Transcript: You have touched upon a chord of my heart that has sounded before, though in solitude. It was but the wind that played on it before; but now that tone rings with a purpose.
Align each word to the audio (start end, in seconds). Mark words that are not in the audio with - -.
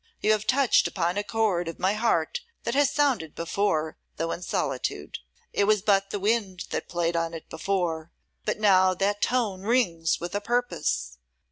You 0.19 0.31
have 0.31 0.47
touched 0.47 0.87
upon 0.87 1.17
a 1.19 1.23
chord 1.23 1.67
of 1.67 1.77
my 1.77 1.93
heart 1.93 2.41
that 2.63 2.73
has 2.73 2.89
sounded 2.89 3.35
before, 3.35 3.97
though 4.17 4.31
in 4.31 4.41
solitude. 4.41 5.19
It 5.53 5.65
was 5.65 5.83
but 5.83 6.09
the 6.09 6.17
wind 6.19 6.63
that 6.71 6.89
played 6.89 7.15
on 7.15 7.35
it 7.35 7.47
before; 7.51 8.09
but 8.43 8.59
now 8.59 8.95
that 8.95 9.21
tone 9.21 9.61
rings 9.61 10.19
with 10.19 10.33
a 10.33 10.41
purpose. 10.41 11.19